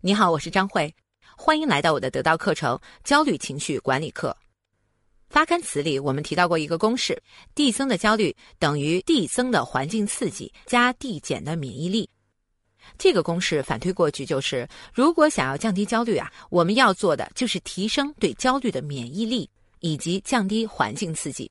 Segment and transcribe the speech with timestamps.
[0.00, 0.94] 你好，我是张慧，
[1.36, 4.28] 欢迎来到我的得到课程《焦虑情绪管理课》。
[5.28, 7.20] 发刊词里我们提到过一个公式：
[7.52, 12.08] 递增的焦虑等于递增的环境刺激加递减的免疫力。
[12.96, 21.50] 这个公式反推过去就是，如果想要降低焦虑啊，我们要做的就是提升对焦虑的免疫力，以及降低环境刺激。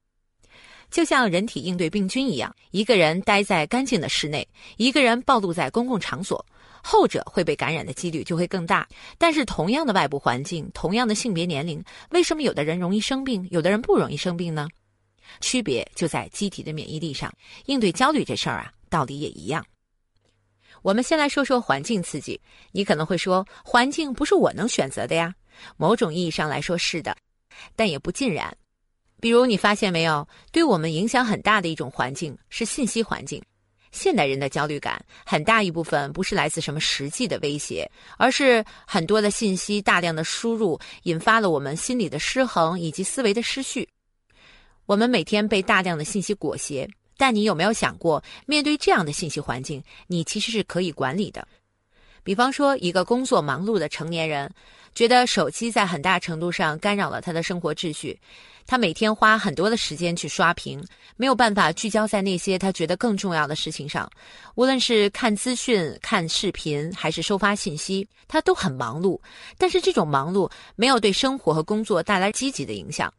[0.89, 6.45] 就像人体应对病菌一样，一个人待在干净的室内，一个人暴露在公共场所。
[6.87, 8.87] 后者会被感染的几率就会更大，
[9.17, 14.69] 但是同样的外部环境，同样的性别年龄，为什么有的人容易生病，有的人不容易生病呢？
[15.41, 17.29] 区别就在机体的免疫力上。
[17.65, 19.65] 应对焦虑这事儿啊，道理也一样。
[20.81, 22.39] 我们先来说说环境刺激。
[22.71, 25.35] 你可能会说，环境不是我能选择的呀。
[25.75, 27.13] 某种意义上来说是的，
[27.75, 28.55] 但也不尽然。
[29.19, 33.43] 比如你发现没有，对我们影响很大的一种环境是信息环境。
[33.91, 43.87] 现代人的焦虑感很大一部分不是来自什么实际的威胁，而是很多的信息大量的输入引发了我们心理的失衡以及思维的失序。
[44.85, 51.47] 我们每天被大量的信息裹挟，但你有没有想过，面对这样的信息环境，你其实是可以管理的？
[52.27, 54.51] 比方说，一个工作忙碌的成年人，
[54.93, 58.19] 觉得手机在很大程度上干扰了他的生活秩序。
[58.65, 64.11] 他每天花很多的时间去刷屏，没有办法聚焦在那些他觉得更重要的事情上。
[64.55, 69.17] 无论是看资讯、看视频，还是收发信息，他都很忙碌。
[69.57, 73.09] 但是这种忙碌没有对生活和工作带来积极的影响，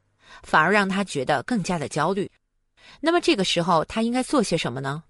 [0.43, 2.31] 反而让他觉得更加的焦虑。
[3.00, 5.03] 那么这个时候，他应该做些什么呢？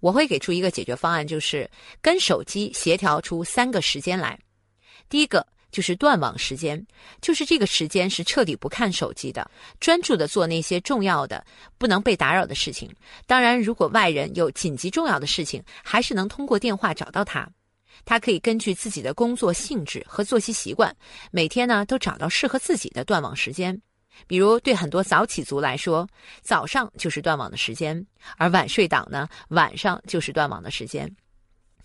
[0.00, 4.38] 我会给出一个解决方案，就是跟手机协调出三个时间来。
[5.08, 5.46] 第一个。
[5.72, 6.86] 就是断网时间，
[7.22, 11.42] 就是这个时间是彻底不看手机的，专注的做那些重要的、
[11.78, 12.94] 不能被打扰的事情。
[13.26, 17.48] 当然，如果外人有紧急重要的事情，还是能通过电话找到他。
[18.04, 20.94] 他可以根据自己的工作性质和作息习惯，
[21.30, 23.80] 每天呢都找到适合自己的断网时间。
[24.26, 26.08] 比如，对很多早起族来说，
[26.42, 28.00] 早上就是断网的时间；
[28.36, 31.14] 而晚睡党呢，晚上就是断网的时间。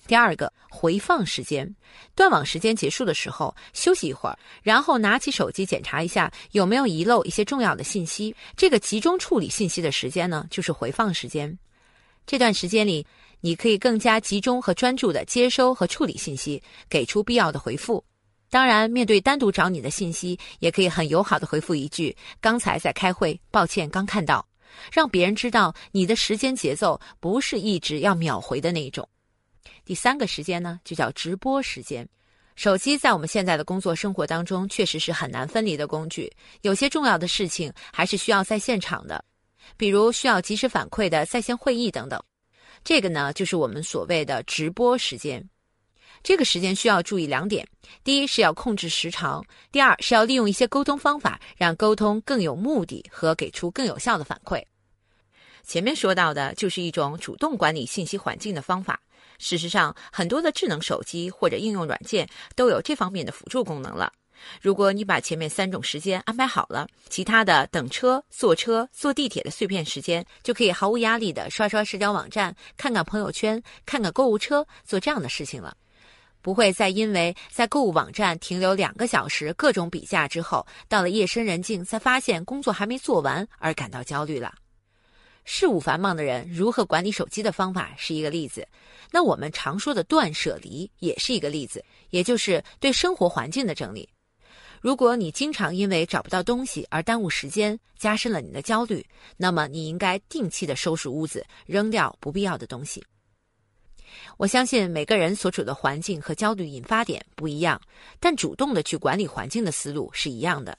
[0.05, 1.75] 第二个回放时间，
[2.15, 8.33] 断网时间结束的时候休息一会儿，然后拿起手机检查一下有没有遗漏一些重要的信息。
[8.55, 11.57] 这个集中处理信息的时间呢，就是回放时间。
[12.25, 13.05] 这段时间里，
[13.41, 18.03] 你可以更加集中和专注的接收和处理信息，给出必要的回复。
[18.49, 24.45] 当然，面对单独找你的信息，也可以很友好的回复一句：“刚才在开会，抱歉，刚看到。”
[24.91, 29.07] 让别人知道你的时间节奏不是一直要秒回的那种。
[29.83, 32.07] 第三个时间呢，就叫直播时间。
[32.55, 36.31] 手机在我们现在的工作生活当中，确实是很难分离的工具。
[36.61, 39.23] 有些重要的事情还是需要在现场的，
[39.77, 42.21] 比如需要及时反馈的在线会议等等。
[42.83, 45.43] 这个呢，就是我们所谓的直播时间。
[46.23, 47.67] 这个时间需要注意两点：
[48.03, 49.41] 第一是要控制时长；
[49.71, 54.63] 第二是要利用一些沟通方法，让沟通更有目的和给出更有效的反馈。
[55.63, 58.99] 前面说到的就是一种主动管理信息环境的方法。
[59.37, 64.11] 事实上，很多的智能手机或者应用软件都有这方面的辅助功能了。
[64.61, 75.75] 如果你把前面三种时间安排好了，其他的等车、坐车、坐地铁的碎片时间，就可以毫无压力的刷刷社交网站、看看朋友圈、看看购物车，做这样的事情了。
[76.47, 84.55] 不会再因为在购物网站停留两个小时，各种比价之后，到了夜深人静才发现工作还没做完而感到焦虑了。
[85.43, 88.65] 事务繁忙的人如何管理手机的方法是一个例子，
[89.11, 94.07] 那我们常说的断舍离也是一个例子，也就是对生活环境的整理。
[94.79, 103.03] 如果你经常因为找不到东西而耽误时间，加深了你的焦虑，那么你应该定期的收拾屋子，扔掉不必要的东西。
[104.37, 107.81] 我相信每个人所处的环境和焦虑引发点不一样，
[108.19, 110.77] 但主动的去管理环境的思路是一样的。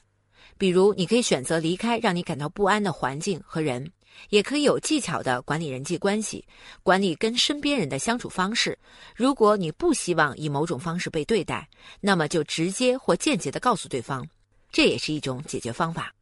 [0.57, 3.91] 比如，你可以选择离开让你感到不安的环境和人。
[4.29, 6.43] 也可以有技巧的管理人际关系，
[6.83, 8.77] 管理跟身边人的相处方式。
[9.15, 11.65] 如果你不希望以某种方式被对待，
[12.01, 14.27] 那么就直接或间接的告诉对方，
[14.71, 16.13] 这也是一种解决方法。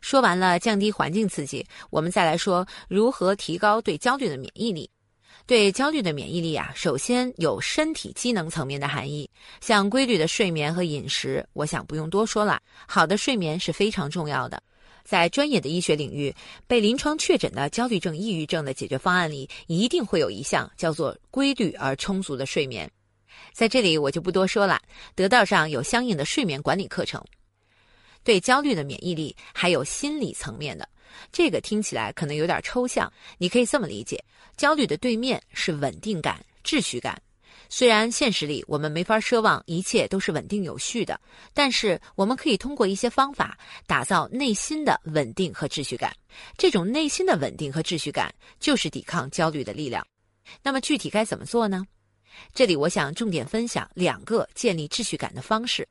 [0.00, 4.90] 说完了降低环境刺激，我们再来说如何提高对焦虑的免疫力。
[5.46, 9.28] 对焦虑的免疫力啊，首先有身体机能层面的含义，
[9.60, 12.58] 像规律的睡眠和饮食，我想不用多说了。
[12.86, 14.62] 好的睡眠是非常重要的。
[15.04, 16.34] 在专业的医学领域，
[16.66, 22.90] 被临床确诊的焦虑症、抑郁症的解决方案里，一定会有一项叫做规律而充足的睡眠。
[23.52, 24.80] 在这里我就不多说了，
[25.14, 27.22] 得道上有相应的睡眠管理课程。
[28.22, 30.88] 对焦虑的免疫力还有心理层面的，
[31.32, 34.22] 这个听起来可能有点抽象，你可以这么理解：
[34.56, 37.20] 焦虑的对面是稳定感、秩序感。
[37.70, 41.18] 虽然现实里我们没法奢望一切都是稳定有序的，
[41.52, 46.14] 但是我们可以通过一些方法打造内心的稳定和秩序感。
[46.56, 50.06] 这种内心的稳定和秩序感就是抵抗焦虑的力量。
[50.62, 51.84] 那么具体该怎么做呢？
[52.52, 55.88] 这里我想重点分享两个建立秩序感的方式，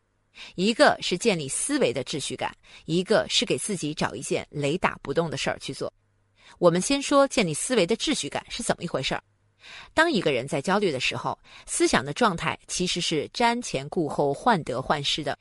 [0.56, 5.92] 一个是建立思维的秩序感，一个是给自己找一件雷打不动的事儿去做。
[6.60, 9.24] 我们先说建立思维的秩序感是怎么一回事儿。
[9.94, 15.38] 当一个人在焦虑的时候，思想的状态其实是瞻前顾后、患得患失的。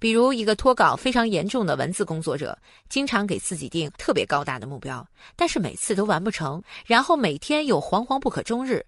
[0.00, 2.58] 比如，一个脱稿非常严重的文字工作者，
[2.88, 8.84] 经常给自己定特别高大的目标，但是每次都完不成，然后每天又惶惶不可终日，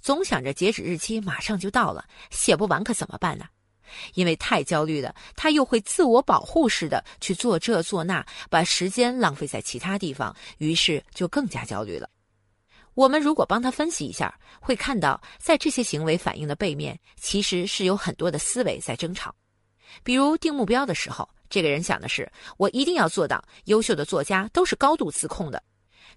[0.00, 3.46] 总想着截止日期马上就到了，写不完可怎么办呢？
[4.14, 12.08] 因为太焦虑了，他又会自我保护似的去做这做那，把时间浪费在其他地方，于是就更加焦虑了。
[12.94, 19.34] 我们如果帮他分析一下，会看到在这些行为反应的背面，其实是有很多的思维在争吵。
[20.02, 23.42] 比如定目标的时候，这个人想的是我一定要做到。
[23.64, 25.62] 优秀的作家都是高度自控的。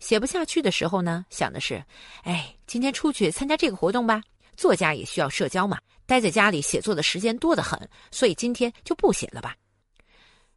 [0.02, 1.82] 写不下去的时候呢，想的是，
[2.24, 4.22] 哎，今天出去参加这个活动吧。
[4.56, 7.80] 作家也需要社交嘛，待在家里写作的时间多得很，
[8.12, 9.56] 所以今天就不写了吧。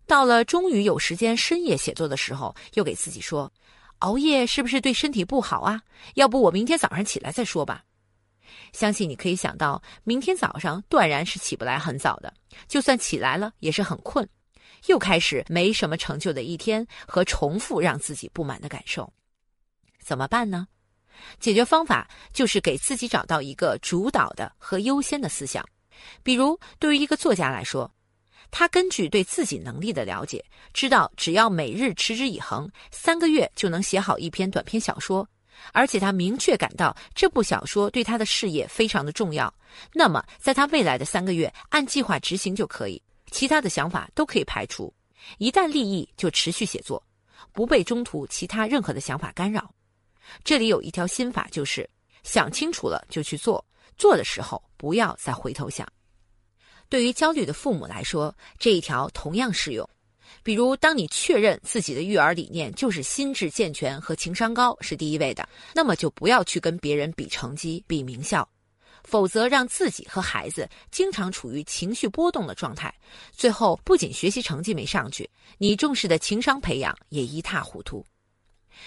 [0.06, 3.52] 到了终于有时间深夜写作的时候，又给自己说。
[3.98, 5.82] 熬夜是不是对身体不好啊？
[6.14, 7.82] 要不我明天早上起来再说吧。
[8.72, 12.32] 相信你可以想到，明天早上断然是起不来很早的，
[12.68, 14.26] 就算起来了也是很困，
[14.86, 19.12] 又开始没什么成就的一天和重复让自己不满的感受。
[20.00, 20.68] 怎么办呢？
[21.40, 25.64] 解决方法就是给自己找到一个主导的和优先的思想，
[26.22, 27.90] 比如对于一个作家来说。
[28.50, 30.42] 他根据对自己能力的了解，
[30.72, 35.28] 知道只要每日持之以恒，三个月就能写好一篇短篇小说，
[35.74, 39.52] 而且他明确感到这部小说对他的事业非常的重要。
[39.92, 44.90] 那么，在他未来的三个月按计划执行就可以，其他的想法都可以排除。
[45.36, 47.04] 一旦立意，就持续写作，
[47.52, 49.70] 不被中途其他任何的想法干扰。
[50.44, 51.88] 这里有一条心法，就是
[52.22, 53.64] 想清楚了就去做，
[53.96, 55.86] 做的时候不要再回头想。
[56.88, 59.88] 对于焦虑的父母来说，这一条同样适用。
[60.42, 68.46] 比如，当你确认自己的育儿理念就是心智健全和情商高是第一位的，那么就不要去跟别人比成绩、比名校，
[69.04, 72.94] 否则让自己和孩子经常处于情绪波动的状态，
[73.32, 78.04] 最后不仅学习成绩没上去，你重视的情商培养也一塌糊涂。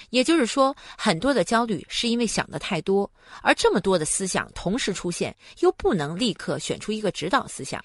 [0.09, 3.09] 也就是说，很多的焦虑是因为想的太多，
[3.41, 7.83] 而这么多的思想同时出现，又不能立刻选出一个指导思想。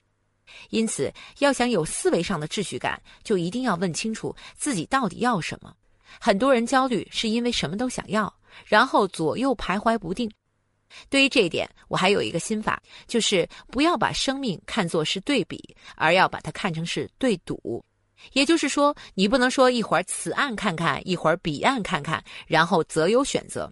[0.71, 5.75] 因此，要想有思维上的秩序感，就一定要问清楚自己到底要什么。
[6.21, 8.33] 很多人焦虑是因为什么都想要，
[8.65, 10.31] 然后左右徘徊不定。
[11.11, 17.85] 对于这一点，我还有一个心法，就是不要把生命看作是对比，而要把它看成是对赌。
[18.33, 23.71] 也就是说，你不能说一会儿此岸看看，一会儿彼岸看看，然后择优选择，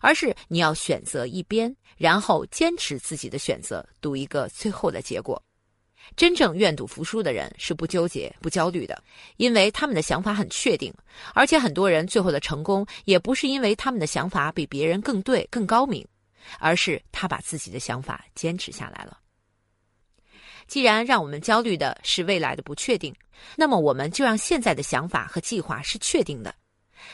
[0.00, 5.42] 而是你要选择一边，然后坚持自己的选择，赌一个最后的结果。
[6.16, 9.00] 真正愿赌服输的人是不纠结、不焦虑的，
[9.36, 10.92] 因为他们的想法很确定。
[11.34, 16.04] 而且很多人最后的成功，也不是因为他们的想法比别人更对、更高明，
[16.58, 19.19] 而是他把自己的想法坚持下来了。
[20.70, 23.12] 既然让我们焦虑的是未来的不确定，
[23.56, 26.54] 那么我们就让现在的想法和计划是确定的。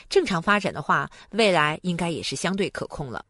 [0.07, 3.25] 正常发展的话，未来应该也是相对可控了。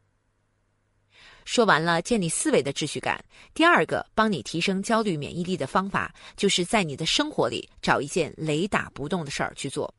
[1.46, 9.94] 说完了建立思维的秩序感，第二个帮你提升焦虑免疫力的方法，就是在你的生活里找一件雷打不动的事儿去做。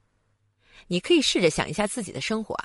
[0.88, 2.55] 你可以试着想一下自己的生活，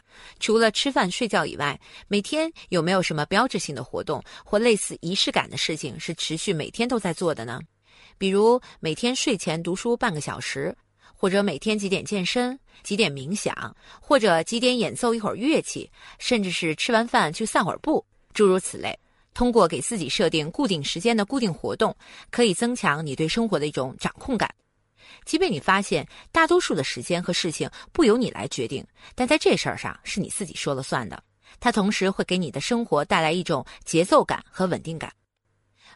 [0.41, 1.79] 除了吃饭睡觉以外，
[2.09, 7.61] 每天有没有什么标志性的活动或类似仪式感的事情是持续每天都在做的呢？
[8.17, 10.77] 比如每天睡前读书半个小时，
[11.15, 18.05] 或者每天几点健身、几点冥想，或者几点演奏一会儿乐器，甚至是吃完饭去散会儿步。
[18.33, 18.97] 诸如此类，
[19.33, 21.97] 通过给自己设定固定时间的固定活动，
[22.31, 24.49] 可以增强你对生活的一种掌控感。
[25.25, 31.23] 即便你发现大多数的时间和事情不由你来决定，但在这事儿上是你自己说了算的。
[31.61, 35.13] 它同时会给你的生活带来一种节奏感和稳定感。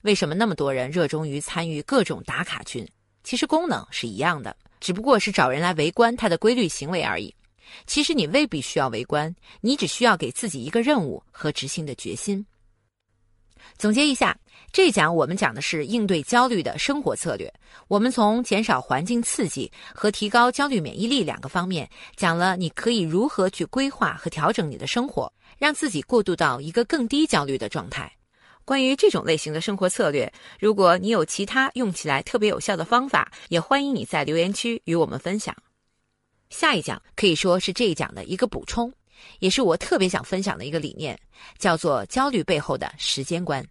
[0.03, 2.87] 为什么那么多人热衷于参与各种打卡群？
[3.25, 7.35] 其实功能是一样的，只不过是找人来围观它的规律行为而已。
[7.87, 12.47] 其实你未必需要围观，你只需要给自己一个任务和执行的决心。
[13.77, 14.37] 总结一下
[14.73, 17.53] 这一讲我们讲的是应对焦虑的生活策略。
[17.89, 28.13] 我们从减少环境刺激和提高焦虑免疫力两个方面讲了你可以如何去规划和调整你的生活让自己过渡到一个更低焦虑的状态。
[28.65, 35.57] 关于这种类型的生活策略如果你有其他用起来特别有效的方法也欢迎你在留言区与我们分享。
[36.51, 38.93] 下一讲可以说是这一讲的一个补充。
[39.39, 41.19] 也是我特别想分享的一个理念
[41.59, 43.65] 叫做焦虑背后的时间观。